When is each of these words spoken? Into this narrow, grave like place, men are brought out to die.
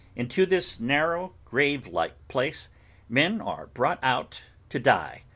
Into 0.15 0.47
this 0.47 0.79
narrow, 0.79 1.35
grave 1.45 1.85
like 1.85 2.13
place, 2.27 2.69
men 3.07 3.39
are 3.39 3.67
brought 3.67 3.99
out 4.01 4.41
to 4.69 4.79
die. 4.79 5.21